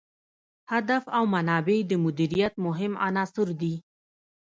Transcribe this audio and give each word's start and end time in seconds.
هدف 0.73 1.03
او 1.17 1.23
منابع 1.35 1.79
د 1.85 1.91
مدیریت 2.05 2.53
مهم 2.65 2.93
عناصر 3.05 3.47
دي. 3.61 3.75